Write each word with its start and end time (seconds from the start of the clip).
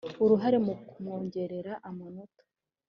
uruhare 0.23 0.57
mu 0.65 0.73
kumwongerera 0.87 1.73
amanota 1.89 2.43